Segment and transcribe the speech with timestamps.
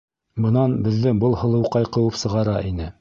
[0.45, 2.91] Бынан беҙҙе был һылыуҡай ҡыуып сығара ине.